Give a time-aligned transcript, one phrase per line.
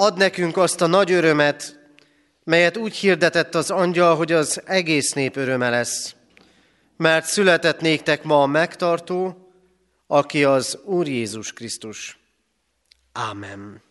[0.00, 1.78] Ad nekünk azt a nagy örömet,
[2.44, 6.14] melyet úgy hirdetett az angyal, hogy az egész nép öröme lesz.
[6.96, 9.50] Mert született néktek ma a megtartó,
[10.06, 12.18] aki az Úr Jézus Krisztus.
[13.12, 13.82] Ámen.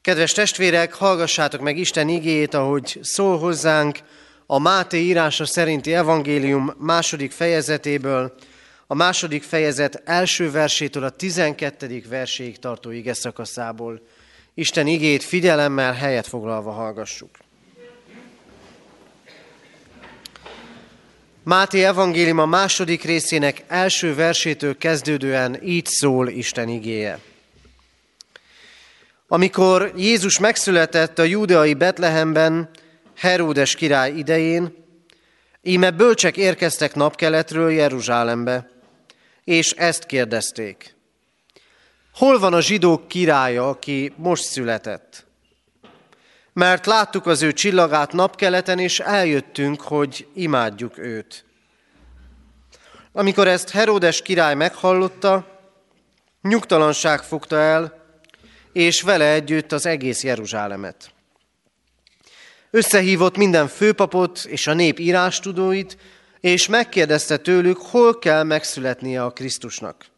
[0.00, 3.98] Kedves testvérek, hallgassátok meg Isten igéjét, ahogy szól hozzánk
[4.46, 8.34] a Máté írása szerinti evangélium második fejezetéből,
[8.86, 14.02] a második fejezet első versétől a tizenkettedik verséig tartó ige szakaszából.
[14.54, 17.30] Isten igét figyelemmel helyet foglalva hallgassuk.
[21.42, 27.18] Máté evangélium a második részének első versétől kezdődően így szól Isten igéje.
[29.28, 32.70] Amikor Jézus megszületett a júdeai Betlehemben,
[33.16, 34.74] Heródes király idején,
[35.62, 38.70] íme bölcsek érkeztek napkeletről Jeruzsálembe,
[39.44, 40.94] és ezt kérdezték.
[42.20, 45.26] Hol van a zsidók királya, aki most született?
[46.52, 51.44] Mert láttuk az ő csillagát napkeleten, és eljöttünk, hogy imádjuk őt.
[53.12, 55.60] Amikor ezt Heródes király meghallotta,
[56.42, 58.04] nyugtalanság fogta el,
[58.72, 61.10] és vele együtt az egész Jeruzsálemet.
[62.70, 65.96] Összehívott minden főpapot és a nép írástudóit,
[66.40, 70.10] és megkérdezte tőlük, hol kell megszületnie a Krisztusnak.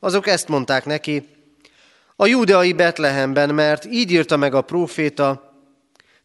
[0.00, 1.28] Azok ezt mondták neki,
[2.16, 5.54] a júdeai Betlehemben, mert így írta meg a próféta,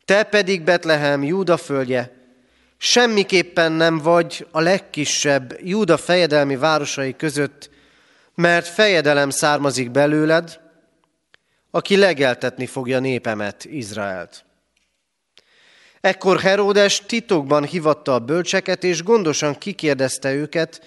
[0.05, 2.13] te pedig Betlehem, Júda földje,
[2.77, 7.69] semmiképpen nem vagy a legkisebb Júda fejedelmi városai között,
[8.35, 10.59] mert fejedelem származik belőled,
[11.71, 14.45] aki legeltetni fogja népemet, Izraelt.
[16.01, 20.81] Ekkor Heródes titokban hivatta a bölcseket, és gondosan kikérdezte őket,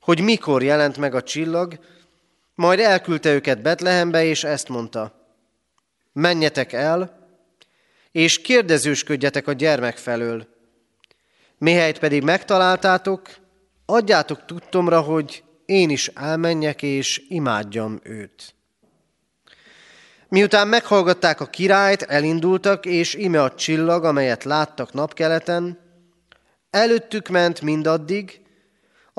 [0.00, 1.78] hogy mikor jelent meg a csillag,
[2.56, 5.14] majd elküldte őket Betlehembe, és ezt mondta.
[6.12, 7.28] Menjetek el,
[8.12, 10.46] és kérdezősködjetek a gyermek felől.
[11.58, 13.28] Mihelyt pedig megtaláltátok,
[13.86, 18.54] adjátok tudtomra, hogy én is elmenjek és imádjam őt.
[20.28, 25.78] Miután meghallgatták a királyt, elindultak, és ime a csillag, amelyet láttak napkeleten,
[26.70, 28.40] előttük ment mindaddig,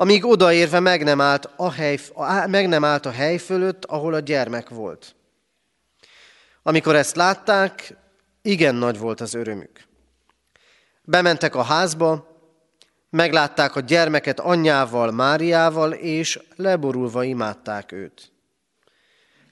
[0.00, 1.98] amíg odaérve meg nem, állt a hely,
[2.46, 5.14] meg nem állt a hely fölött, ahol a gyermek volt.
[6.62, 7.96] Amikor ezt látták,
[8.42, 9.84] igen nagy volt az örömük.
[11.02, 12.26] Bementek a házba,
[13.10, 18.32] meglátták a gyermeket anyjával, Máriával, és leborulva imádták őt.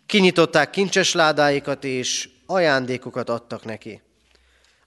[0.07, 4.03] Kinyitották kincses ládáikat, és ajándékokat adtak neki.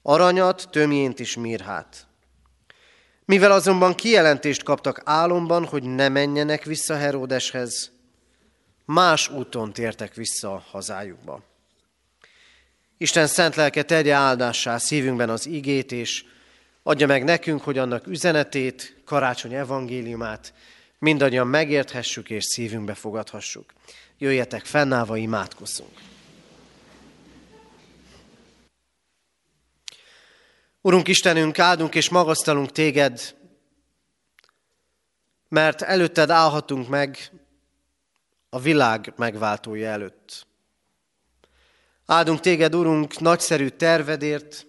[0.02, 2.06] Aranyat, tömjént és mirhát.
[3.30, 7.90] Mivel azonban kijelentést kaptak álomban, hogy ne menjenek vissza Heródeshez,
[8.84, 11.42] más úton tértek vissza hazájukba.
[12.98, 16.24] Isten szent lelke tegye áldássá szívünkben az igét, és
[16.82, 20.52] adja meg nekünk, hogy annak üzenetét, karácsony evangéliumát
[20.98, 23.72] mindannyian megérthessük és szívünkbe fogadhassuk.
[24.18, 26.09] Jöjjetek fennállva, imádkozzunk.
[30.82, 33.36] Urunk Istenünk, áldunk és magasztalunk téged,
[35.48, 37.30] mert előtted állhatunk meg
[38.48, 40.46] a világ megváltója előtt.
[42.06, 44.66] Áldunk téged, Urunk, nagyszerű tervedért,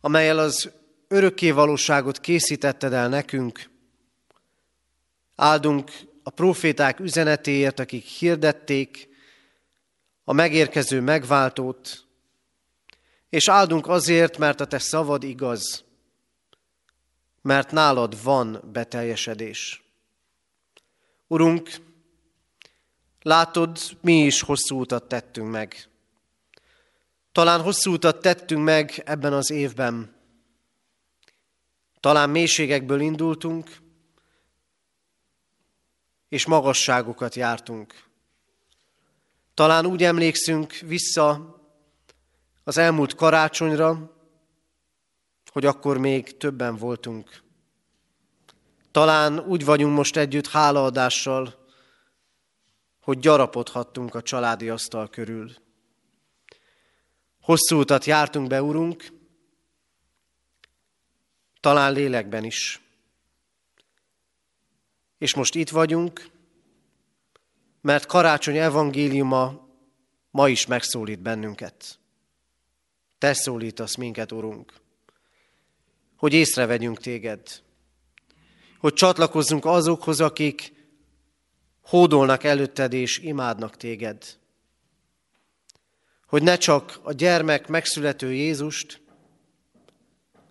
[0.00, 0.70] amelyel az
[1.08, 3.70] örökké valóságot készítetted el nekünk.
[5.36, 5.90] Áldunk
[6.22, 9.08] a proféták üzenetéért, akik hirdették
[10.24, 12.05] a megérkező megváltót,
[13.28, 15.84] és áldunk azért, mert a te szavad igaz,
[17.42, 19.82] mert nálad van beteljesedés.
[21.26, 21.70] Urunk,
[23.22, 25.88] látod, mi is hosszú utat tettünk meg.
[27.32, 30.14] Talán hosszú utat tettünk meg ebben az évben.
[32.00, 33.76] Talán mélységekből indultunk,
[36.28, 38.04] és magasságokat jártunk.
[39.54, 41.55] Talán úgy emlékszünk vissza
[42.66, 44.12] az elmúlt karácsonyra,
[45.52, 47.42] hogy akkor még többen voltunk.
[48.90, 51.66] Talán úgy vagyunk most együtt hálaadással,
[53.00, 55.52] hogy gyarapodhattunk a családi asztal körül.
[57.40, 59.12] Hosszú utat jártunk be, Urunk,
[61.60, 62.80] talán lélekben is.
[65.18, 66.30] És most itt vagyunk,
[67.80, 69.68] mert karácsony evangéliuma
[70.30, 71.98] ma is megszólít bennünket.
[73.18, 74.72] Te szólítasz minket, Urunk,
[76.16, 77.62] hogy észrevegyünk téged,
[78.78, 80.72] hogy csatlakozzunk azokhoz, akik
[81.82, 84.38] hódolnak előtted és imádnak téged.
[86.26, 89.00] hogy ne csak a gyermek megszülető Jézust,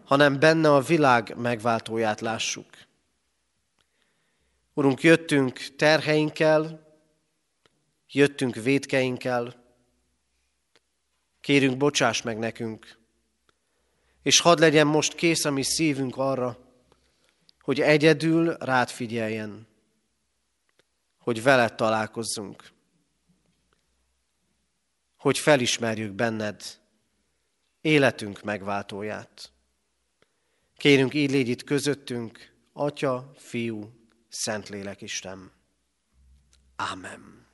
[0.04, 2.70] hanem benne a világ megváltóját lássuk.
[4.74, 6.94] Urunk, jöttünk terheinkkel,
[8.08, 9.65] jöttünk védkeinkkel,
[11.45, 12.97] kérünk, bocsáss meg nekünk,
[14.21, 16.57] és hadd legyen most kész a mi szívünk arra,
[17.59, 19.68] hogy egyedül rád figyeljen,
[21.18, 22.71] hogy veled találkozzunk,
[25.15, 26.63] hogy felismerjük benned
[27.81, 29.51] életünk megváltóját.
[30.77, 33.94] Kérünk, így légy itt közöttünk, Atya, Fiú,
[34.30, 35.51] Szentlélek Isten.
[36.75, 37.44] Amen.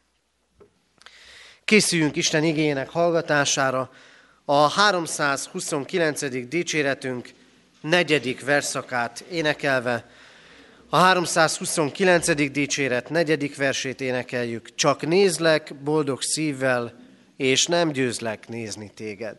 [1.71, 3.91] Készüljünk Isten igényének hallgatására.
[4.45, 6.47] A 329.
[6.47, 7.29] dicséretünk
[7.81, 10.09] negyedik verszakát énekelve,
[10.89, 12.51] a 329.
[12.51, 14.75] dicséret negyedik versét énekeljük.
[14.75, 16.93] Csak nézlek boldog szívvel,
[17.37, 19.37] és nem győzlek nézni téged.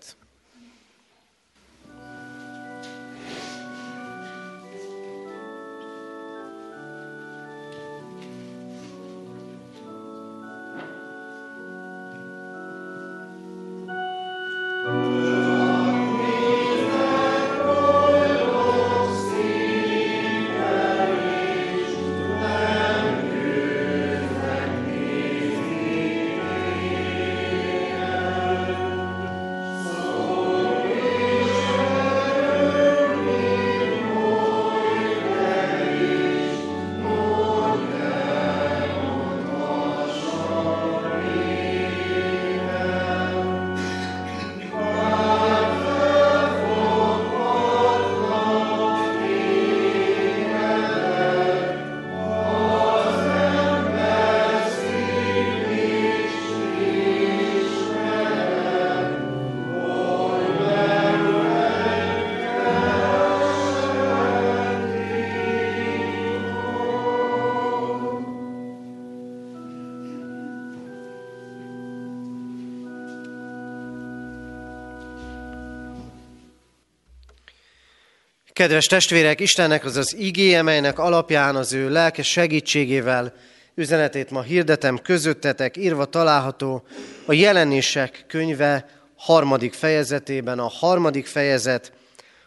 [78.62, 83.34] Kedves testvérek, Istennek az az igéje, melynek alapján az ő lelke segítségével
[83.74, 86.86] üzenetét ma hirdetem közöttetek, írva található
[87.26, 91.92] a jelenések könyve harmadik fejezetében, a harmadik fejezet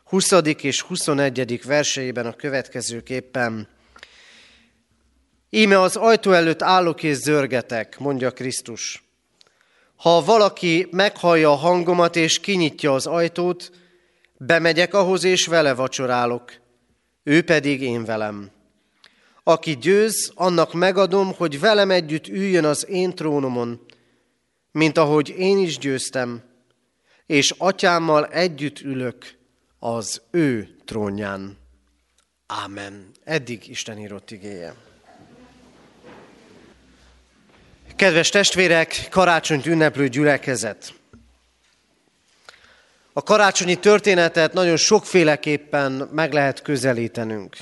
[0.04, 0.32] 20.
[0.62, 1.62] és 21.
[1.66, 3.68] verseiben a következőképpen.
[5.50, 9.04] Íme az ajtó előtt állok és zörgetek, mondja Krisztus.
[9.96, 13.72] Ha valaki meghallja a hangomat és kinyitja az ajtót,
[14.38, 16.54] Bemegyek ahhoz, és vele vacsorálok,
[17.24, 18.52] ő pedig én velem.
[19.44, 23.86] Aki győz, annak megadom, hogy velem együtt üljön az én trónomon,
[24.72, 26.44] mint ahogy én is győztem,
[27.26, 29.38] és atyámmal együtt ülök
[29.80, 31.58] az ő trónján.
[32.48, 33.12] Ámen.
[33.24, 34.76] Eddig Isten írott igéje.
[37.96, 40.94] Kedves testvérek, karácsonyt ünneplő gyülekezet!
[43.18, 47.56] A karácsonyi történetet nagyon sokféleképpen meg lehet közelítenünk.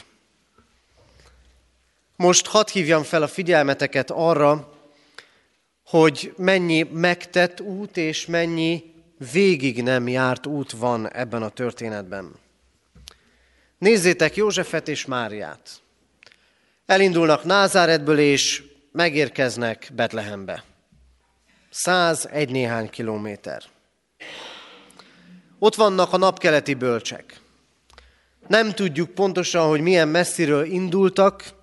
[2.16, 4.74] Most hadd hívjam fel a figyelmeteket arra,
[5.86, 8.94] hogy mennyi megtett út és mennyi
[9.32, 12.36] végig nem járt út van ebben a történetben.
[13.78, 15.82] Nézzétek Józsefet és Máriát.
[16.86, 20.64] Elindulnak Názáretből és megérkeznek Betlehembe.
[22.32, 23.64] egy néhány kilométer.
[25.64, 27.40] Ott vannak a napkeleti bölcsek.
[28.48, 31.54] Nem tudjuk pontosan, hogy milyen messziről indultak,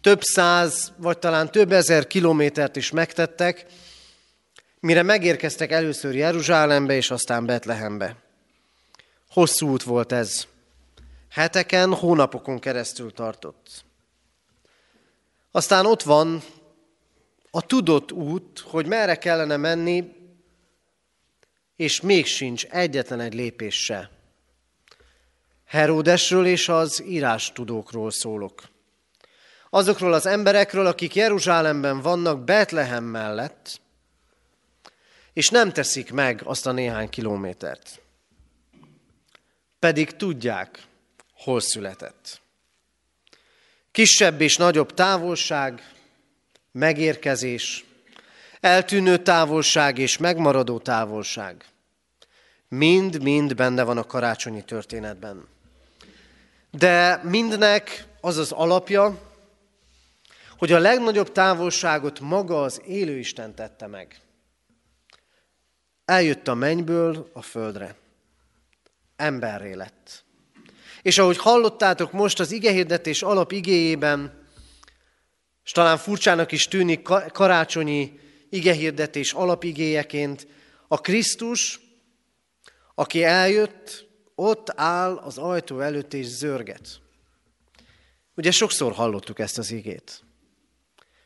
[0.00, 3.66] több száz, vagy talán több ezer kilométert is megtettek,
[4.80, 8.16] mire megérkeztek először Jeruzsálembe, és aztán Betlehembe.
[9.30, 10.46] Hosszú út volt ez.
[11.30, 13.84] Heteken, hónapokon keresztül tartott.
[15.50, 16.42] Aztán ott van
[17.50, 20.25] a tudott út, hogy merre kellene menni,
[21.76, 24.10] és még sincs egyetlen egy lépés se.
[25.64, 28.62] Heródesről és az írás tudókról szólok.
[29.70, 33.80] Azokról az emberekről, akik Jeruzsálemben vannak Betlehem mellett,
[35.32, 38.00] és nem teszik meg azt a néhány kilométert.
[39.78, 40.82] Pedig tudják,
[41.34, 42.40] hol született.
[43.90, 45.92] Kisebb és nagyobb távolság,
[46.72, 47.85] megérkezés,
[48.60, 51.64] eltűnő távolság és megmaradó távolság.
[52.68, 55.48] Mind-mind benne van a karácsonyi történetben.
[56.70, 59.20] De mindnek az az alapja,
[60.58, 64.20] hogy a legnagyobb távolságot maga az élő Isten tette meg.
[66.04, 67.94] eljött a mennyből a földre.
[69.16, 70.24] Emberré lett.
[71.02, 74.46] És ahogy hallottátok most az igehirdetés alap igéjében,
[75.64, 80.46] és talán furcsának is tűnik karácsonyi igehirdetés alapigéjeként,
[80.88, 81.80] a Krisztus,
[82.94, 87.00] aki eljött, ott áll az ajtó előtt és zörget.
[88.34, 90.24] Ugye sokszor hallottuk ezt az igét.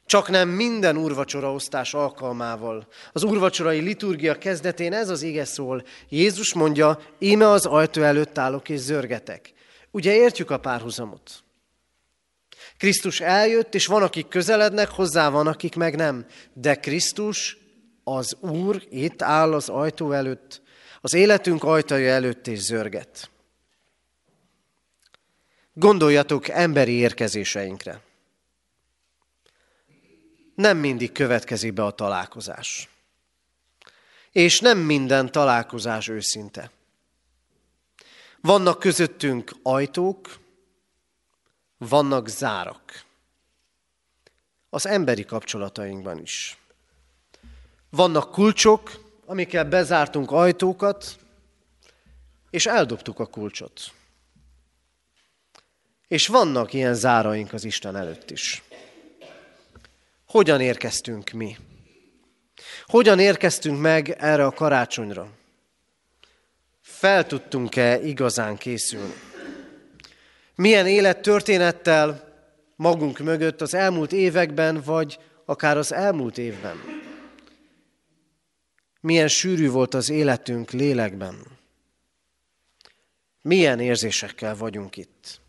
[0.07, 2.87] Csak nem minden urvacsoraosztás alkalmával.
[3.13, 5.85] Az urvacsorai liturgia kezdetén ez az ige szól.
[6.09, 9.53] Jézus mondja, íme az ajtó előtt állok és zörgetek.
[9.91, 11.43] Ugye értjük a párhuzamot?
[12.81, 16.27] Krisztus eljött, és van, akik közelednek, hozzá van, akik meg nem.
[16.53, 17.59] De Krisztus,
[18.05, 20.63] az Úr itt áll az ajtó előtt,
[21.01, 23.31] az életünk ajtaja előtt és zörget.
[25.73, 28.01] Gondoljatok emberi érkezéseinkre.
[30.55, 32.89] Nem mindig következik be a találkozás.
[34.33, 36.71] És nem minden találkozás őszinte.
[38.41, 40.40] Vannak közöttünk ajtók,
[41.89, 43.05] vannak zárak.
[44.71, 46.59] Az emberi kapcsolatainkban is.
[47.91, 51.19] Vannak kulcsok, amikkel bezártunk ajtókat,
[52.51, 53.93] és eldobtuk a kulcsot.
[56.09, 58.63] És vannak ilyen záraink az Isten előtt is.
[60.27, 61.57] Hogyan érkeztünk mi?
[62.87, 65.31] Hogyan érkeztünk meg erre a karácsonyra?
[66.81, 69.30] Fel tudtunk-e igazán készülni?
[70.61, 72.35] Milyen élettörténettel
[72.77, 76.77] magunk mögött az elmúlt években, vagy akár az elmúlt évben?
[79.01, 81.47] Milyen sűrű volt az életünk lélekben?
[83.43, 85.41] Milyen érzésekkel vagyunk itt?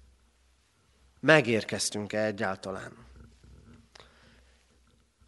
[1.19, 2.93] Megérkeztünk-e egyáltalán?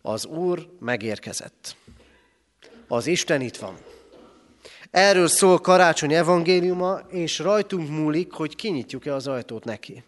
[0.01, 1.75] Az Úr megérkezett.
[2.87, 3.77] Az Isten itt van.
[4.93, 10.03] Erről szól karácsony evangéliuma, és rajtunk múlik, hogy kinyitjuk-e az ajtót neki.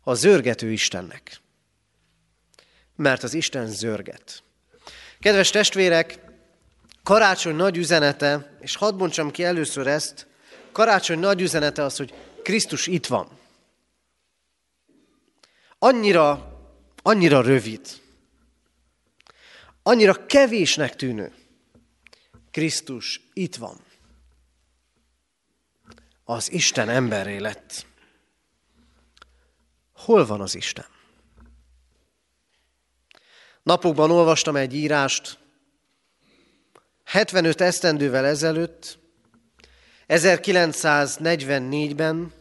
[0.00, 1.40] A zörgető Istennek.
[2.96, 4.42] Mert az Isten zörget.
[5.20, 6.18] Kedves testvérek,
[7.02, 10.26] karácsony nagy üzenete, és hadd bontsam ki először ezt,
[10.72, 13.28] karácsony nagy üzenete az, hogy Krisztus itt van.
[15.78, 16.58] Annyira,
[17.02, 17.80] annyira rövid,
[19.82, 21.38] annyira kevésnek tűnő.
[22.50, 23.80] Krisztus itt van.
[26.24, 27.86] Az Isten emberré lett.
[29.92, 30.86] Hol van az Isten?
[33.62, 35.38] Napokban olvastam egy írást,
[37.04, 38.98] 75 esztendővel ezelőtt,
[40.08, 42.32] 1944-ben,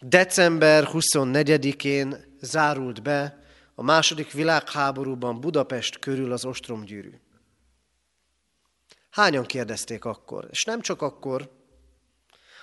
[0.00, 3.42] december 24-én zárult be
[3.74, 7.21] a második világháborúban Budapest körül az ostromgyűrű.
[9.12, 10.46] Hányan kérdezték akkor?
[10.50, 11.50] És nem csak akkor,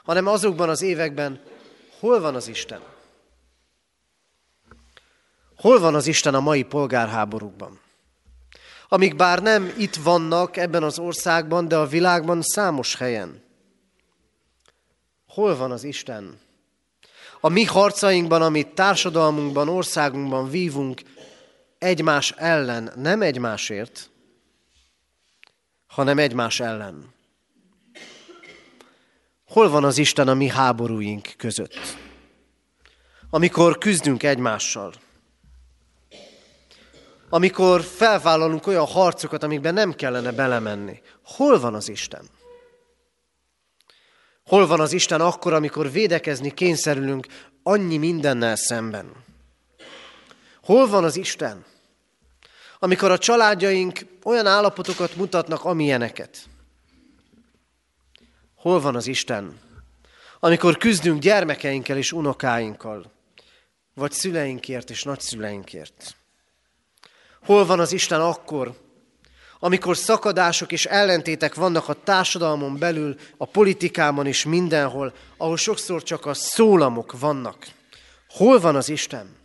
[0.04, 1.42] hanem azokban az években,
[2.00, 2.82] hol van az Isten?
[5.56, 7.80] Hol van az Isten a mai polgárháborúkban?
[8.88, 13.44] Amik bár nem itt vannak ebben az országban, de a világban számos helyen.
[15.28, 16.40] Hol van az Isten?
[17.40, 21.02] A mi harcainkban, amit társadalmunkban, országunkban vívunk,
[21.78, 24.10] egymás ellen, nem egymásért,
[25.90, 27.14] hanem egymás ellen.
[29.48, 31.74] Hol van az Isten a mi háborúink között?
[33.30, 34.94] Amikor küzdünk egymással.
[37.30, 41.02] Amikor felvállalunk olyan harcokat, amikben nem kellene belemenni.
[41.24, 42.30] Hol van az Isten?
[44.46, 47.28] Hol van az Isten akkor, amikor védekezni kényszerülünk
[47.64, 49.12] annyi mindennel szemben?
[50.64, 51.66] Hol van az Isten?
[52.80, 56.48] Amikor a családjaink olyan állapotokat mutatnak, amilyeneket.
[58.56, 59.60] Hol van az Isten?
[60.40, 63.12] Amikor küzdünk gyermekeinkkel és unokáinkkal,
[63.94, 66.16] vagy szüleinkért és nagyszüleinkért.
[67.46, 68.78] Hol van az Isten akkor,
[69.60, 76.26] amikor szakadások és ellentétek vannak a társadalmon belül, a politikában és mindenhol, ahol sokszor csak
[76.26, 77.68] a szólamok vannak.
[78.28, 79.39] Hol van az Isten?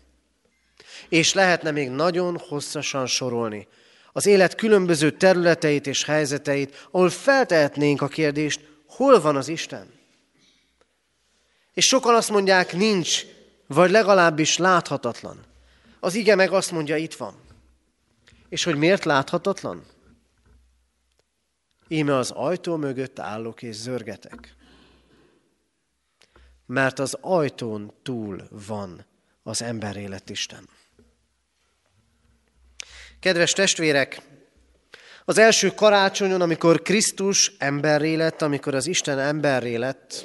[1.09, 3.69] És lehetne még nagyon hosszasan sorolni
[4.17, 9.93] az élet különböző területeit és helyzeteit, ahol feltehetnénk a kérdést, hol van az Isten?
[11.73, 13.25] És sokan azt mondják, nincs,
[13.67, 15.45] vagy legalábbis láthatatlan.
[16.01, 17.35] Az ige meg azt mondja, itt van.
[18.49, 19.85] És hogy miért láthatatlan?
[21.89, 24.55] Íme az ajtó mögött állok és zörgetek.
[26.67, 29.05] Mert az ajtón túl van
[29.43, 30.69] az ember élet Isten.
[33.25, 34.21] Kedves testvérek,
[35.25, 40.25] Az első karácsonyon, amikor Krisztus emberré lett, amikor az Isten emberré lett,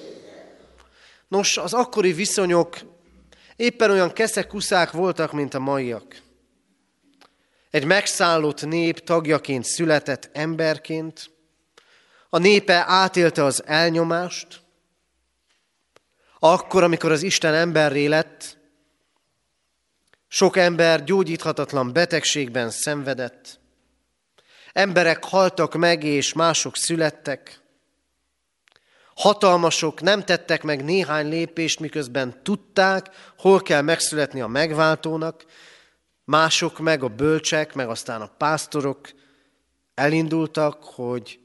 [1.27, 2.77] nos, az akkori viszonyok
[3.55, 6.21] éppen olyan keszekuszák voltak, mint a maiak.
[7.69, 11.31] Egy megszállott nép tagjaként született emberként,
[12.29, 14.61] a népe átélte az elnyomást,
[16.39, 18.58] akkor, amikor az Isten emberré lett,
[20.31, 23.59] sok ember gyógyíthatatlan betegségben szenvedett,
[24.73, 27.61] emberek haltak meg, és mások születtek,
[29.19, 35.45] hatalmasok nem tettek meg néhány lépést, miközben tudták, hol kell megszületni a megváltónak,
[36.23, 39.09] mások meg a bölcsek, meg aztán a pásztorok
[39.93, 41.39] elindultak, hogy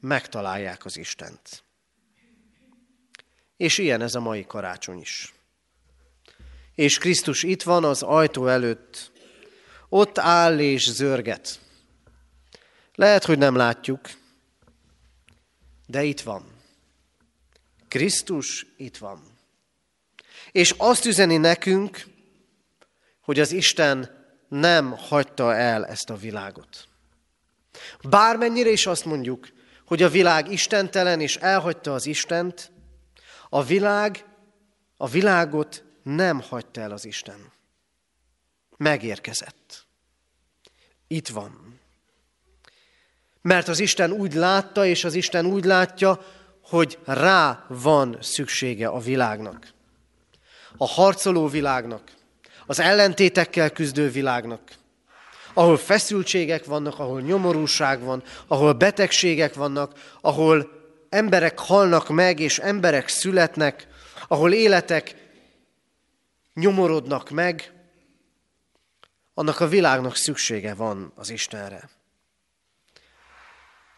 [0.00, 1.64] megtalálják az Istent.
[3.56, 5.34] És ilyen ez a mai karácsony is.
[6.80, 9.12] És Krisztus itt van az ajtó előtt,
[9.88, 11.60] ott áll és zörget.
[12.94, 14.00] Lehet, hogy nem látjuk,
[15.86, 16.44] de itt van.
[17.88, 19.22] Krisztus itt van.
[20.52, 22.04] És azt üzeni nekünk,
[23.20, 24.10] hogy az Isten
[24.48, 26.88] nem hagyta el ezt a világot.
[28.02, 29.48] Bármennyire is azt mondjuk,
[29.86, 32.72] hogy a világ istentelen és elhagyta az Istent,
[33.48, 34.24] a világ,
[34.96, 37.52] a világot nem hagyta el az Isten.
[38.76, 39.86] Megérkezett.
[41.06, 41.80] Itt van.
[43.42, 46.20] Mert az Isten úgy látta, és az Isten úgy látja,
[46.62, 49.72] hogy rá van szüksége a világnak.
[50.76, 52.02] A harcoló világnak,
[52.66, 54.60] az ellentétekkel küzdő világnak,
[55.54, 60.70] ahol feszültségek vannak, ahol nyomorúság van, ahol betegségek vannak, ahol
[61.08, 63.86] emberek halnak meg, és emberek születnek,
[64.28, 65.19] ahol életek
[66.54, 67.72] nyomorodnak meg,
[69.34, 71.90] annak a világnak szüksége van az Istenre.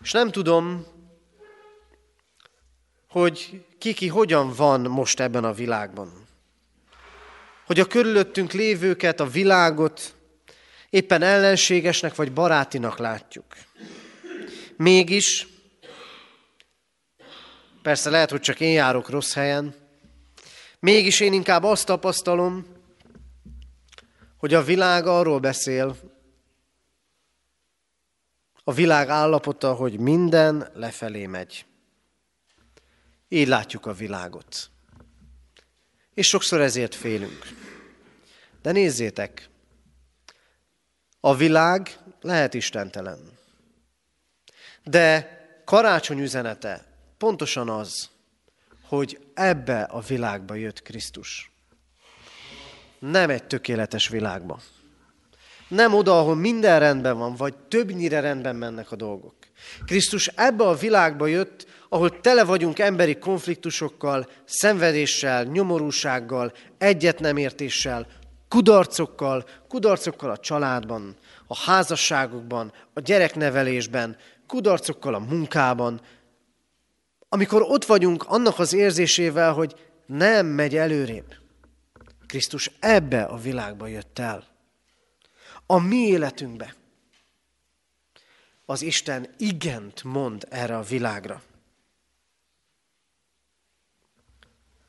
[0.01, 0.87] És nem tudom,
[3.09, 6.27] hogy kiki hogyan van most ebben a világban.
[7.67, 10.15] Hogy a körülöttünk lévőket, a világot
[10.91, 13.47] éppen ellenségesnek vagy barátinak látjuk.
[14.77, 15.47] Mégis,
[17.83, 19.82] persze lehet, hogy csak én járok rossz helyen,
[20.83, 22.67] mégis én inkább azt tapasztalom,
[24.37, 25.97] hogy a világ arról beszél,
[28.65, 31.67] a világ állapota, hogy minden lefelé megy.
[33.29, 34.71] Így látjuk a világot.
[36.15, 37.49] És sokszor ezért félünk.
[38.63, 39.49] De nézzétek,
[41.21, 43.39] a világ lehet istentelen.
[44.85, 46.87] De karácsony üzenete
[47.19, 48.12] pontosan az,
[48.97, 51.53] hogy ebbe a világba jött Krisztus.
[52.99, 54.61] Nem egy tökéletes világba.
[55.69, 59.35] Nem oda, ahol minden rendben van, vagy többnyire rendben mennek a dolgok.
[59.85, 68.07] Krisztus ebbe a világba jött, ahol tele vagyunk emberi konfliktusokkal, szenvedéssel, nyomorúsággal, egyetnemértéssel,
[68.49, 76.01] kudarcokkal, kudarcokkal a családban, a házasságokban, a gyereknevelésben, kudarcokkal a munkában,
[77.33, 79.75] amikor ott vagyunk annak az érzésével, hogy
[80.07, 81.35] nem megy előrébb.
[82.27, 84.47] Krisztus ebbe a világba jött el.
[85.67, 86.75] A mi életünkbe.
[88.67, 91.43] Az Isten igent mond erre a világra.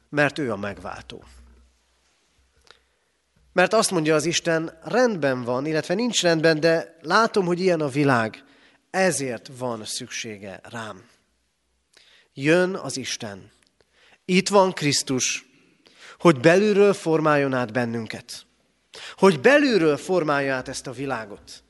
[0.09, 1.23] Mert ő a megváltó.
[3.53, 7.87] Mert azt mondja az Isten, rendben van, illetve nincs rendben, de látom, hogy ilyen a
[7.87, 8.43] világ,
[8.89, 11.11] ezért van szüksége rám.
[12.33, 13.51] Jön az Isten.
[14.25, 15.45] Itt van Krisztus,
[16.17, 18.45] hogy belülről formáljon át bennünket.
[19.15, 21.63] Hogy belülről formálja át ezt a világot.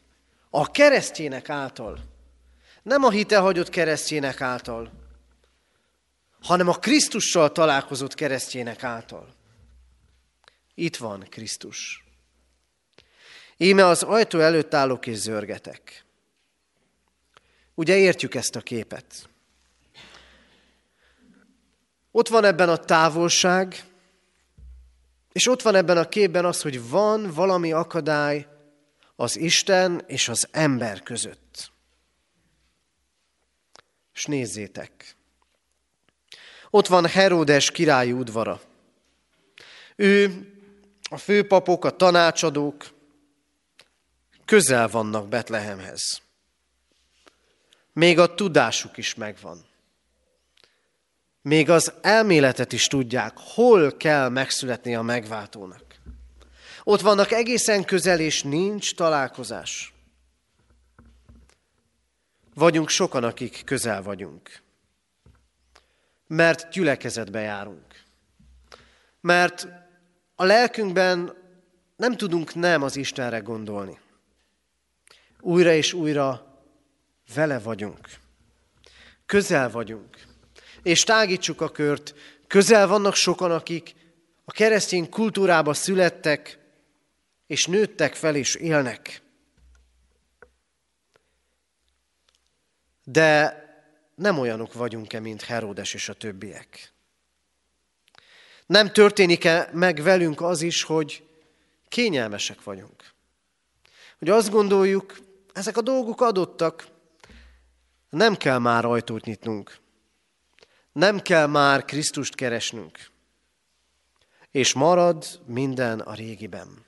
[0.49, 1.99] A keresztjének által.
[2.84, 4.91] Nem a hitehagyott keresztjének által,
[6.41, 9.34] hanem a Krisztussal találkozott keresztjének által.
[10.73, 12.04] Itt van Krisztus.
[13.58, 16.06] Íme az ajtó előtt állok és zörgetek.
[17.73, 19.30] Ugye értjük ezt a képet?
[22.15, 23.84] Ott van ebben a távolság,
[25.32, 28.47] és ott van ebben a képben az, hogy van valami akadály
[29.15, 31.71] az Isten és az ember között.
[34.13, 35.15] És nézzétek,
[36.69, 38.62] ott van Heródes királyi udvara.
[39.95, 40.47] Ő
[41.10, 42.93] a főpapok, a tanácsadók
[44.45, 46.21] közel vannak Betlehemhez.
[47.93, 49.71] Még a tudásuk is megvan.
[51.43, 55.84] Még az elméletet is tudják, hol kell megszületni a megváltónak.
[56.84, 59.93] Ott vannak egészen közel, és nincs találkozás.
[62.53, 64.62] vagyunk sokan, akik közel vagyunk.
[66.27, 68.03] Mert gyülekezetbe járunk.
[69.21, 69.67] Mert
[70.36, 71.34] a lelkünkben
[71.95, 73.99] nem tudunk nem az Istenre gondolni.
[75.39, 76.58] Újra és újra
[77.36, 78.10] vele vagyunk.
[79.25, 80.32] Közel vagyunk.
[80.84, 82.15] És tágítsuk a kört.
[82.48, 83.96] Közel vannak sokan, akik
[84.46, 86.58] a keresztény kultúrába születtek,
[87.48, 89.22] és nőttek fel és élnek.
[93.04, 93.62] De
[94.15, 96.93] nem olyanok vagyunk-e, mint Heródes és a többiek.
[98.65, 101.24] Nem történik-e meg velünk az is, hogy
[101.88, 103.12] kényelmesek vagyunk?
[104.19, 105.19] Hogy azt gondoljuk,
[105.54, 106.88] ezek a dolgok adottak,
[108.10, 109.82] nem kell már ajtót nyitnunk.
[110.93, 113.12] Nem kell már Krisztust keresnünk.
[114.51, 116.86] És marad minden a régiben.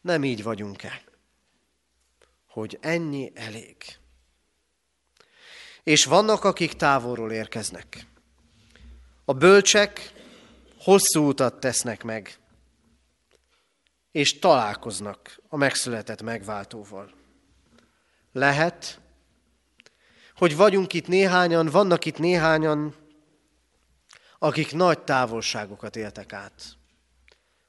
[0.00, 1.02] Nem így vagyunk-e?
[2.46, 3.76] Hogy ennyi elég.
[5.82, 8.06] És vannak, akik távolról érkeznek.
[9.24, 10.12] A bölcsek
[10.78, 12.38] hosszú utat tesznek meg,
[14.12, 17.14] és találkoznak a megszületett megváltóval.
[18.32, 19.00] Lehet,
[20.42, 22.94] hogy vagyunk itt néhányan, vannak itt néhányan,
[24.38, 26.76] akik nagy távolságokat éltek át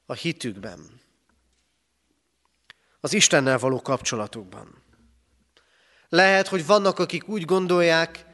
[0.06, 1.02] a hitükben,
[3.00, 4.84] az Istennel való kapcsolatukban.
[6.10, 8.26] Lehet, hogy vannak, akik úgy gondolják,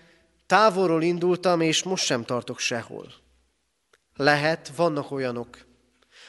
[0.45, 3.13] távolról indultam, és most sem tartok sehol.
[4.15, 5.65] Lehet, vannak olyanok,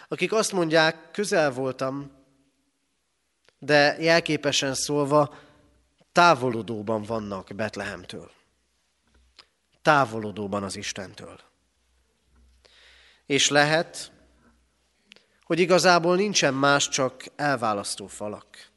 [0.09, 2.11] akik azt mondják, közel voltam,
[3.59, 5.35] de jelképesen szólva,
[6.13, 8.31] távolodóban vannak Betlehemtől.
[9.83, 11.41] Távolodóban az Istentől.
[13.27, 14.13] És lehet,
[15.43, 18.69] hogy igazából nincsen más, csak elválasztó falak.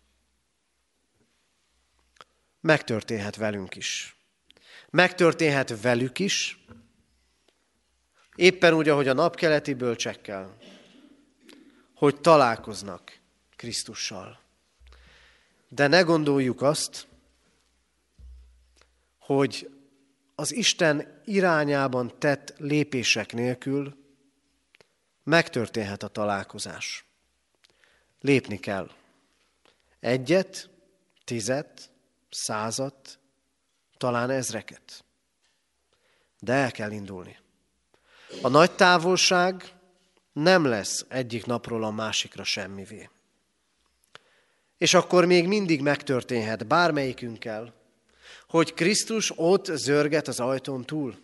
[2.62, 4.16] Megtörténhet velünk is.
[4.90, 6.66] Megtörténhet velük is,
[8.36, 10.58] éppen úgy, ahogy a napkeleti bölcsekkel,
[11.96, 13.20] hogy találkoznak
[13.56, 14.40] Krisztussal.
[15.68, 17.08] De ne gondoljuk azt,
[19.26, 19.70] hogy
[20.36, 23.98] az Isten irányában tett lépések nélkül
[25.24, 27.06] megtörténhet a találkozás.
[28.20, 28.90] Lépni kell.
[30.00, 30.70] Egyet,
[31.24, 31.92] tizet,
[32.30, 33.20] százat,
[33.98, 35.06] talán ezreket.
[36.40, 37.38] De el kell indulni.
[38.42, 39.74] A nagy távolság
[40.34, 43.10] nem lesz egyik napról a másikra semmivé.
[44.78, 47.83] És akkor még mindig megtörténhet bármelyikünkkel,
[48.54, 51.18] hogy Krisztus ott zörget az ajtón túl.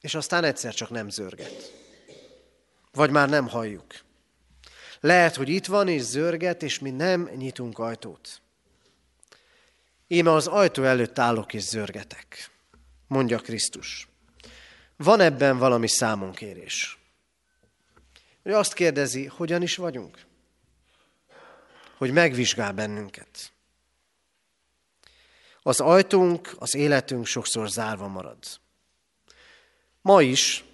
[0.00, 1.72] És aztán egyszer csak nem zörget.
[2.92, 3.94] Vagy már nem halljuk.
[5.00, 8.40] Lehet, hogy itt van és zörget, és mi nem nyitunk ajtót.
[10.08, 12.50] Íme az ajtó előtt állok és zörgetek,
[13.06, 14.08] mondja Krisztus.
[14.96, 16.98] Van ebben valami számonkérés.
[18.42, 20.24] Ő azt kérdezi, hogyan is vagyunk?
[21.96, 23.54] Hogy megvizsgál bennünket.
[25.66, 28.38] Az ajtónk, az életünk sokszor zárva marad.
[30.00, 30.64] Ma is,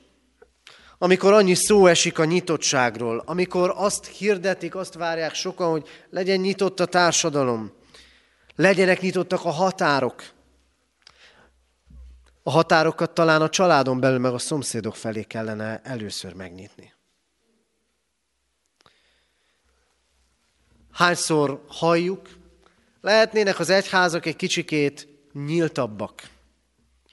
[0.99, 6.81] amikor annyi szó esik a nyitottságról, amikor azt hirdetik, azt várják sokan, hogy legyen nyitott
[6.81, 7.73] a társadalom,
[8.57, 10.23] legyenek nyitottak a határok.
[12.43, 16.93] A határokat talán a családon belül meg a szomszédok felé kellene először megnyitni.
[20.91, 22.41] Hányszor halljuk,
[23.03, 26.23] lehetnének az egyházak egy kicsikét nyíltabbak.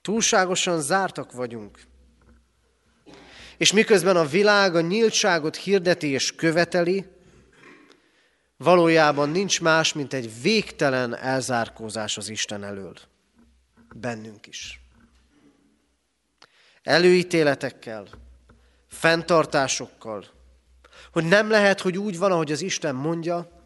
[0.02, 1.80] Túlságosan zártak vagyunk.
[3.58, 7.06] És miközben a világ a nyíltságot hirdeti és követeli,
[8.58, 12.93] valójában nincs más, mint egy végtelen elzárkózás az Isten elől.
[13.95, 14.82] Bennünk is.
[16.84, 18.08] Előítéletekkel,
[18.88, 20.25] fenntartásokkal,
[21.12, 23.59] hogy nem lehet, hogy úgy van, ahogy az Isten mondja,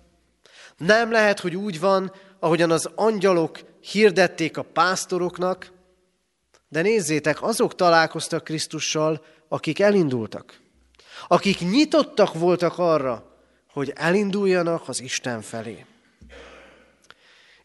[0.77, 5.71] nem lehet, hogy úgy van, ahogyan az angyalok hirdették a pásztoroknak,
[6.69, 10.59] de nézzétek, azok találkoztak Krisztussal, akik elindultak.
[11.27, 13.37] Akik nyitottak voltak arra,
[13.71, 15.85] hogy elinduljanak az Isten felé.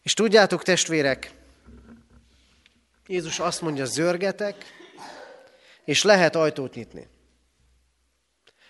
[0.01, 1.31] És tudjátok, testvérek,
[3.07, 4.65] Jézus azt mondja, zörgetek,
[5.85, 7.07] és lehet ajtót nyitni.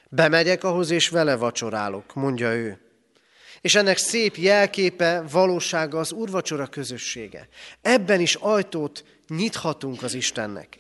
[0.10, 2.89] Bemegyek ahhoz, és vele vacsorálok, mondja ő.
[3.62, 7.48] És ennek szép jelképe, valósága az urvacsora közössége.
[7.82, 10.78] Ebben is ajtót nyithatunk az Istennek.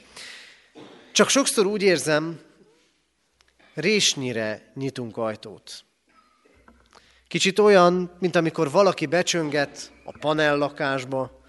[1.11, 2.39] Csak sokszor úgy érzem,
[3.73, 5.83] résnyire nyitunk ajtót.
[7.27, 11.41] Kicsit olyan, mint amikor valaki becsönget a panellakásba,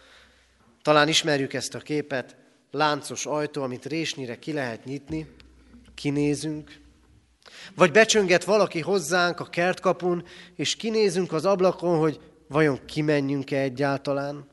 [0.82, 2.36] talán ismerjük ezt a képet,
[2.70, 5.34] láncos ajtó, amit résnyire ki lehet nyitni,
[5.94, 6.79] kinézünk,
[7.74, 10.24] vagy becsönget valaki hozzánk a kertkapun,
[10.56, 14.48] és kinézünk az ablakon, hogy vajon kimenjünk-e egyáltalán.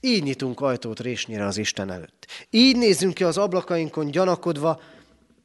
[0.00, 2.26] Így nyitunk ajtót résnyire az Isten előtt.
[2.50, 4.80] Így nézzünk ki az ablakainkon gyanakodva,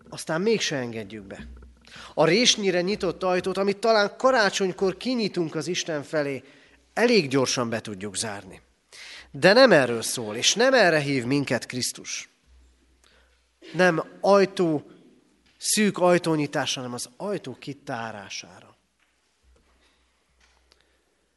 [0.09, 1.47] aztán mégse engedjük be.
[2.13, 6.43] A résnyire nyitott ajtót, amit talán karácsonykor kinyitunk az Isten felé,
[6.93, 8.61] elég gyorsan be tudjuk zárni.
[9.31, 12.29] De nem erről szól, és nem erre hív minket Krisztus.
[13.73, 14.83] Nem ajtó,
[15.61, 18.75] szűk ajtónyitásra, hanem az ajtó kitárására.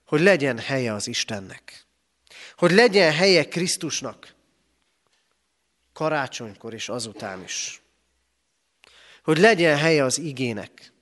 [0.07, 1.87] Hogy legyen helye az Istennek.
[2.57, 4.35] Hogy legyen helye Krisztusnak.
[5.93, 7.83] Karácsonykor és azután is.
[9.23, 10.93] Hogy legyen helye az igének.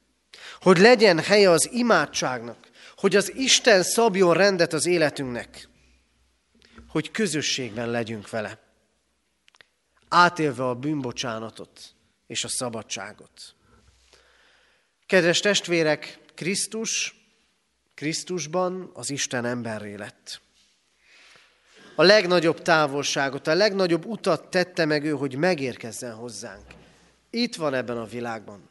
[0.61, 2.71] Hogy legyen helye az imádságnak.
[2.97, 5.71] Hogy az Isten szabjon rendet az életünknek
[6.93, 8.59] hogy közösségben legyünk vele,
[10.09, 11.92] átélve a bűnbocsánatot
[12.33, 13.55] és a szabadságot.
[15.07, 17.15] Kedves testvérek, Krisztus,
[17.95, 20.41] Krisztusban az Isten emberré lett.
[21.95, 26.65] A legnagyobb távolságot, a legnagyobb utat tette meg ő, hogy megérkezzen hozzánk.
[27.31, 28.69] Itt van ebben a világban.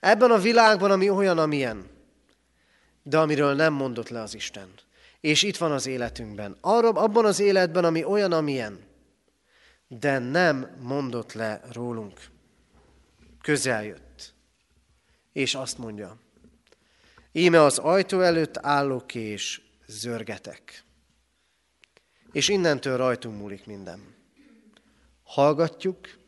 [0.00, 1.90] Ebben a világban, ami olyan, amilyen,
[3.02, 4.68] de amiről nem mondott le az Isten
[5.20, 6.56] és itt van az életünkben.
[6.60, 8.78] Arra, abban az életben, ami olyan, amilyen,
[9.88, 12.20] de nem mondott le rólunk.
[13.48, 14.34] Közel jött.
[15.32, 16.18] És azt mondja,
[17.32, 20.84] íme az ajtó előtt állok és zörgetek.
[22.32, 24.14] És innentől rajtunk múlik minden.
[25.22, 26.18] Hallgatjuk,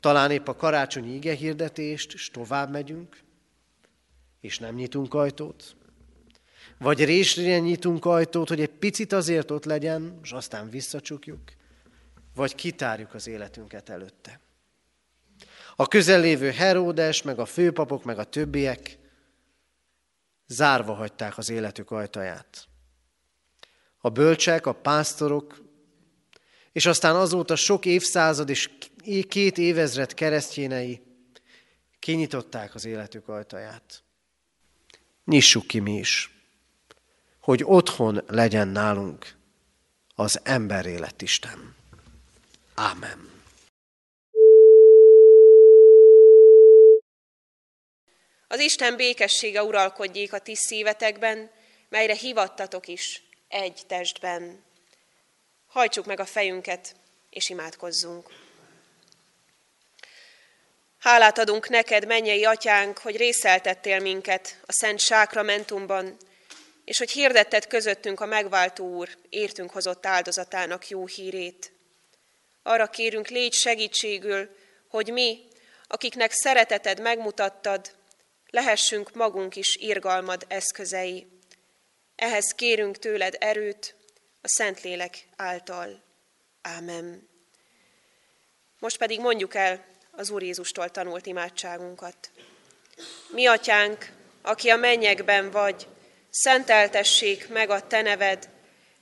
[0.00, 3.20] talán épp a karácsonyi ige hirdetést, és tovább megyünk,
[4.40, 5.76] és nem nyitunk ajtót.
[6.78, 11.42] Vagy résre nyitunk ajtót, hogy egy picit azért ott legyen, és aztán visszacsukjuk,
[12.34, 14.40] vagy kitárjuk az életünket előtte.
[15.82, 18.98] A közellévő Heródes, meg a főpapok, meg a többiek
[20.46, 22.66] zárva hagyták az életük ajtaját.
[23.98, 25.62] A bölcsek, a pásztorok,
[26.72, 28.70] és aztán azóta sok évszázad és
[29.28, 31.02] két évezred keresztjénei
[31.98, 34.02] kinyitották az életük ajtaját.
[35.24, 36.32] Nyissuk ki mi is
[37.40, 39.36] hogy otthon legyen nálunk
[40.14, 41.74] az emberé lett Isten.
[42.74, 43.41] Ámen.
[48.52, 51.50] Az Isten békessége uralkodjék a ti szívetekben,
[51.88, 54.64] melyre hivattatok is egy testben.
[55.66, 56.94] Hajtsuk meg a fejünket,
[57.30, 58.30] és imádkozzunk.
[60.98, 66.16] Hálát adunk neked, mennyei atyánk, hogy részeltettél minket a Szent Sákramentumban,
[66.84, 71.72] és hogy hirdetted közöttünk a megváltó Úr értünk hozott áldozatának jó hírét.
[72.62, 74.56] Arra kérünk, légy segítségül,
[74.88, 75.48] hogy mi,
[75.86, 78.00] akiknek szereteted megmutattad,
[78.52, 81.26] lehessünk magunk is irgalmad eszközei.
[82.16, 83.94] Ehhez kérünk tőled erőt
[84.40, 86.02] a Szentlélek által.
[86.62, 87.28] Ámen.
[88.78, 92.30] Most pedig mondjuk el az Úr Jézustól tanult imádságunkat.
[93.28, 94.12] Mi, atyánk,
[94.42, 95.86] aki a mennyekben vagy,
[96.30, 98.48] szenteltessék meg a te neved,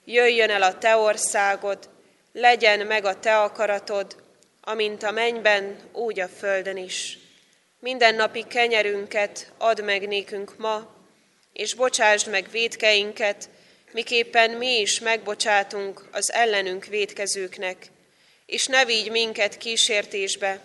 [0.04, 1.90] jöjjön el a te országod,
[2.32, 4.22] legyen meg a te akaratod,
[4.60, 7.19] amint a mennyben, úgy a földön is.
[7.80, 10.94] Minden napi kenyerünket add meg nékünk ma,
[11.52, 13.48] és bocsásd meg védkeinket,
[13.92, 17.90] miképpen mi is megbocsátunk az ellenünk védkezőknek.
[18.46, 20.60] És ne vigy minket kísértésbe,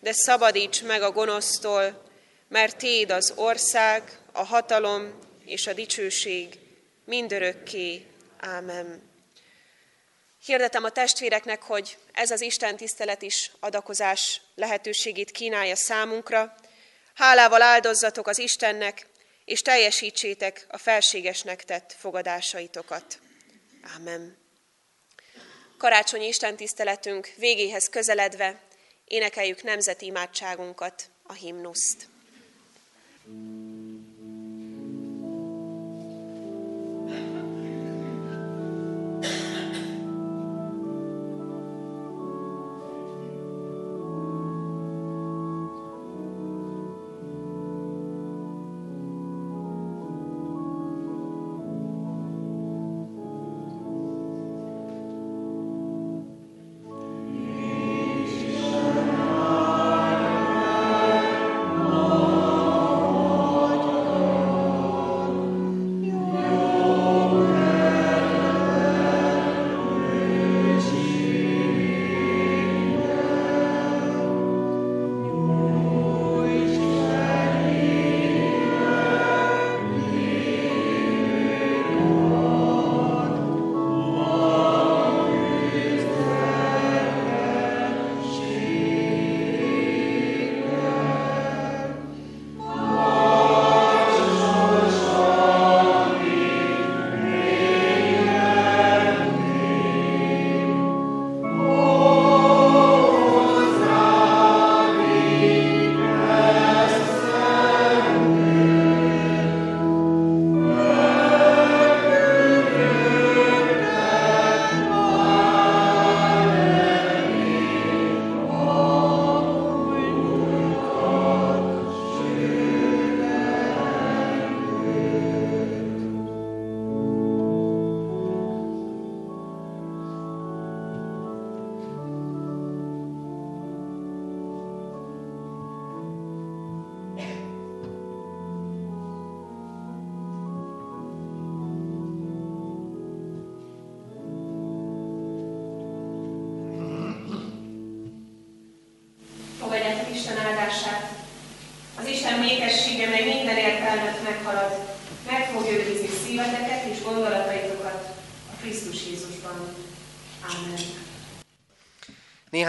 [0.00, 2.02] de szabadíts meg a gonosztól,
[2.48, 6.58] mert Téd az ország, a hatalom és a dicsőség
[7.04, 8.06] mindörökké.
[8.40, 9.13] Ámen.
[10.44, 16.54] Hirdetem a testvéreknek, hogy ez az Isten tisztelet is adakozás lehetőségét kínálja számunkra.
[17.14, 19.06] Hálával áldozzatok az Istennek,
[19.44, 23.18] és teljesítsétek a felségesnek tett fogadásaitokat.
[23.96, 24.38] Ámen.
[25.78, 28.60] Karácsonyi Isten tiszteletünk végéhez közeledve
[29.04, 32.08] énekeljük nemzeti imádságunkat, a himnuszt.
[33.28, 33.34] Mm.
[33.34, 33.73] Fogadjátok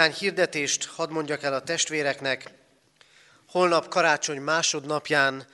[0.06, 2.52] Néhány hirdetést hadd mondjak el a testvéreknek.
[3.48, 5.48] Holnap karácsony másodnapján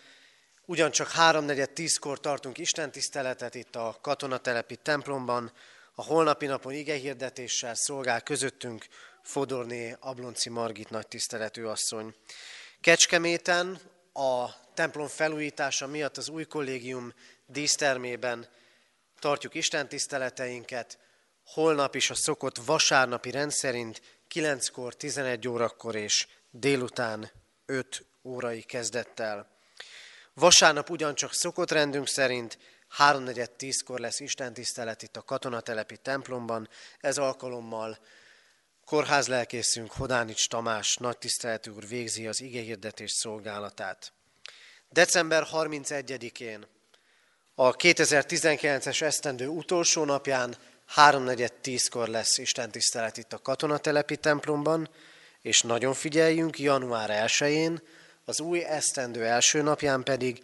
[0.66, 5.52] ugyancsak háromnegyed tízkor tartunk istentiszteletet itt a katonatelepi templomban.
[5.96, 8.86] A holnapi napon igehirdetéssel szolgál közöttünk
[9.24, 12.16] Fodorné Ablonci Margit nagy tiszteletű asszony.
[12.82, 13.80] Kecskeméten
[14.14, 17.14] a templom felújítása miatt az új kollégium
[17.46, 18.48] dísztermében
[19.20, 20.98] tartjuk Isten tiszteleteinket.
[21.46, 24.02] Holnap is a szokott vasárnapi rendszerint
[24.34, 27.32] 9-kor, 11 órakor és délután
[27.66, 29.60] 5 órai kezdettel.
[30.34, 32.58] Vasárnap ugyancsak szokott rendünk szerint
[32.98, 36.70] 3-4-10-kor lesz Isten tisztelet itt a katonatelepi templomban.
[37.00, 38.00] Ez alkalommal
[38.86, 44.14] kórházlelkészünk Hodánics Tamás nagy tiszteletű úr végzi az igehirdetés szolgálatát.
[44.90, 46.68] December 31-én
[47.56, 50.58] a 2019-es esztendő utolsó napján
[50.96, 54.90] 3.4.10-kor lesz Isten tisztelet itt a katonatelepi templomban,
[55.42, 57.82] és nagyon figyeljünk, január 1-én,
[58.26, 60.44] az új esztendő első napján pedig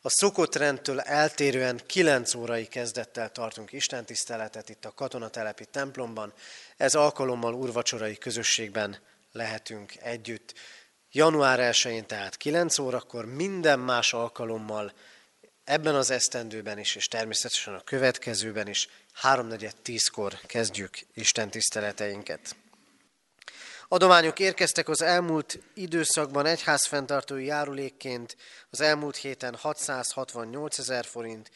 [0.00, 6.32] a szokott rendtől eltérően 9 órai kezdettel tartunk Isten tiszteletet itt a katonatelepi templomban.
[6.76, 8.98] Ez alkalommal urvacsorai közösségben
[9.32, 10.54] lehetünk együtt.
[11.12, 14.92] Január 1-én tehát 9 órakor, minden más alkalommal
[15.68, 18.88] ebben az esztendőben is, és természetesen a következőben is
[19.22, 22.56] 3.4.10-kor kezdjük Isten tiszteleteinket.
[23.88, 28.36] Adományok érkeztek az elmúlt időszakban egyházfenntartói járulékként,
[28.70, 31.50] az elmúlt héten 668 ezer forint,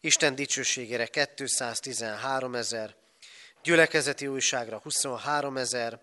[0.00, 2.94] Isten dicsőségére 213 ezer,
[3.62, 6.00] gyülekezeti újságra 23 ezer,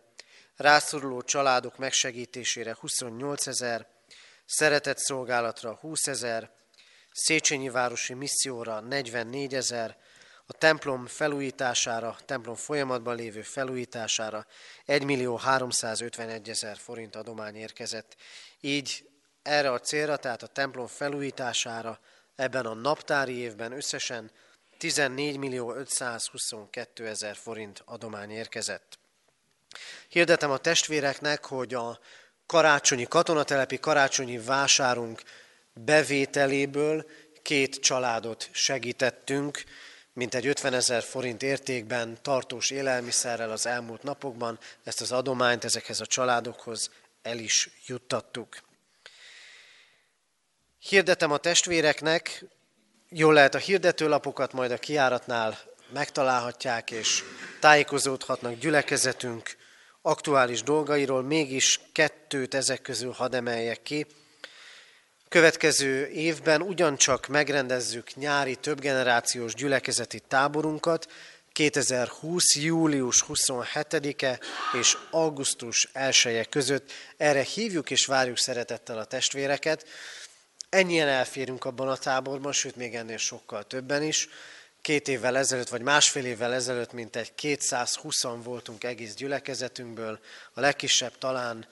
[0.56, 3.88] rászoruló családok megsegítésére 28 ezer,
[4.46, 6.52] szeretett szolgálatra 20 ezer,
[7.14, 9.98] Széchenyi városi misszióra 44 ezer,
[10.46, 14.46] a templom felújítására, templom folyamatban lévő felújítására
[14.86, 18.16] 1 millió 351 ezer forint adomány érkezett.
[18.60, 19.10] Így
[19.42, 22.00] erre a célra, tehát a templom felújítására
[22.36, 24.32] ebben a naptári évben összesen
[24.78, 29.00] 14 millió 522 ezer forint adomány érkezett.
[30.08, 32.00] Hirdetem a testvéreknek, hogy a
[32.46, 35.22] karácsonyi katonatelepi karácsonyi vásárunk
[35.74, 37.06] bevételéből
[37.42, 39.64] két családot segítettünk,
[40.14, 44.60] mintegy 50 ezer forint értékben tartós élelmiszerrel az elmúlt napokban.
[44.84, 46.90] Ezt az adományt ezekhez a családokhoz
[47.22, 48.58] el is juttattuk.
[50.80, 52.46] Hirdetem a testvéreknek,
[53.10, 55.60] jól lehet a hirdetőlapokat majd a kiáratnál
[55.94, 57.24] megtalálhatják, és
[57.60, 59.58] tájékozódhatnak gyülekezetünk
[60.02, 64.06] aktuális dolgairól, mégis kettőt ezek közül hadd emeljek ki.
[65.34, 71.12] Következő évben ugyancsak megrendezzük nyári többgenerációs gyülekezeti táborunkat,
[71.52, 72.56] 2020.
[72.56, 74.40] július 27-e
[74.80, 76.92] és augusztus 1 -e között.
[77.18, 79.86] Erre hívjuk és várjuk szeretettel a testvéreket.
[80.70, 84.30] Ennyien elférünk abban a táborban, sőt még ennél sokkal többen is.
[84.82, 90.20] Két évvel ezelőtt, vagy másfél évvel ezelőtt, mint egy 220 voltunk egész gyülekezetünkből,
[90.54, 91.68] a legkisebb talán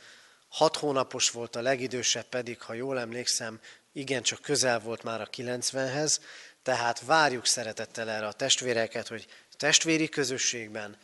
[0.52, 3.60] Hat hónapos volt a legidősebb pedig, ha jól emlékszem,
[3.93, 6.20] igencsak közel volt már a 90-hez,
[6.64, 9.28] tehát várjuk szeretettel erre a testvéreket, hogy
[9.58, 10.97] testvéri közösségben,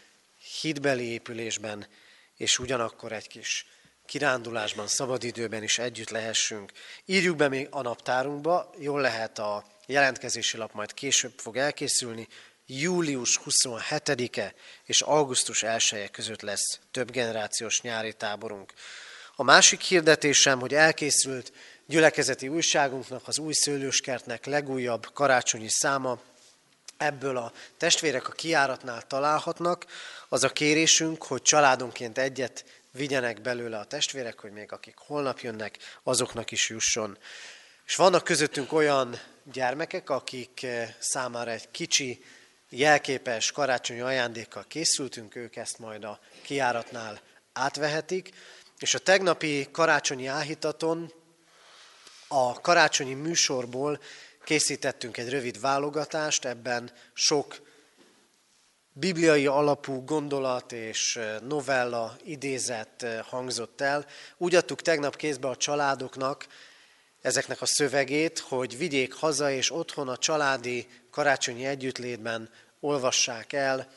[0.62, 1.88] hitbeli épülésben,
[2.36, 3.66] és ugyanakkor egy kis
[4.06, 6.72] kirándulásban, szabadidőben is együtt lehessünk.
[7.06, 12.28] Írjuk be még a naptárunkba, jól lehet a jelentkezési lap majd később fog elkészülni,
[12.66, 18.74] július 27-e és augusztus 1 -e között lesz több generációs nyári táborunk.
[19.40, 21.52] A másik hirdetésem, hogy elkészült
[21.86, 26.20] gyülekezeti újságunknak, az új szőlőskertnek legújabb karácsonyi száma,
[26.98, 29.86] ebből a testvérek a kiáratnál találhatnak.
[30.30, 35.78] Az a kérésünk, hogy családonként egyet vigyenek belőle a testvérek, hogy még akik holnap jönnek,
[36.04, 37.18] azoknak is jusson.
[37.86, 39.20] És vannak közöttünk olyan
[39.52, 42.24] gyermekek, akik eh, számára egy kicsi,
[42.70, 47.22] jelképes karácsonyi ajándékkal készültünk, ők ezt majd a kiáratnál
[47.54, 48.30] átvehetik.
[48.80, 51.14] És a tegnapi karácsonyi áhítaton
[52.28, 54.00] a karácsonyi műsorból
[54.44, 57.62] készítettünk egy rövid válogatást, ebben sok
[58.94, 64.06] bibliai alapú gondolat és novella idézet hangzott el.
[64.38, 66.48] Úgy adtuk tegnap kézbe a családoknak
[67.22, 72.50] ezeknek a szövegét, hogy vigyék haza és otthon a családi karácsonyi együttlétben
[72.80, 73.92] olvassák el,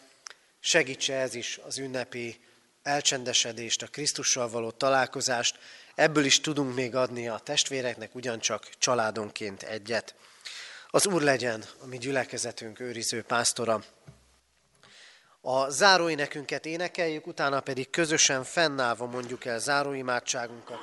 [0.61, 2.41] segítse ez is az ünnepi
[2.83, 5.59] elcsendesedést, a Krisztussal való találkozást,
[5.95, 10.15] ebből is tudunk még adni a testvéreknek ugyancsak családonként egyet.
[10.91, 13.85] Az Úr legyen a mi gyülekezetünk őriző pásztora.
[15.41, 20.79] A záróénekünket énekeljük, utána pedig közösen fennállva mondjuk el záróimádságunkat.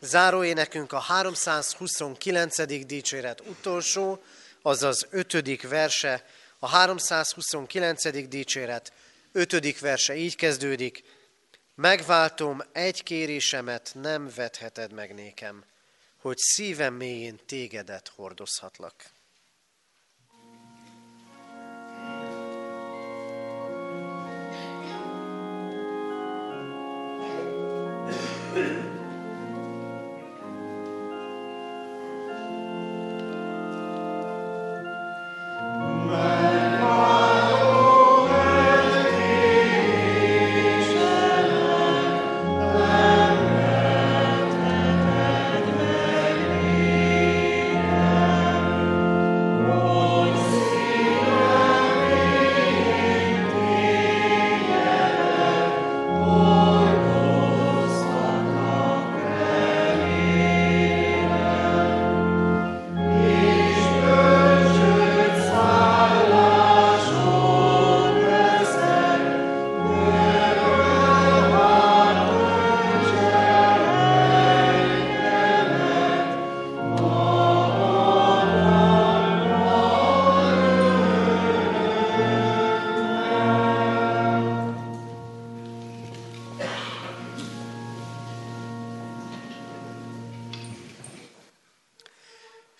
[0.00, 2.86] Záróénekünk a 329.
[2.86, 4.22] dicséret utolsó,
[4.62, 6.24] azaz ötödik verse,
[6.58, 8.28] a 329.
[8.28, 8.92] dicséret
[9.32, 11.02] ötödik verse így kezdődik,
[11.80, 15.64] Megváltom egy kérésemet, nem vetheted meg nékem,
[16.20, 18.94] hogy szívem mélyén tégedet hordozhatlak.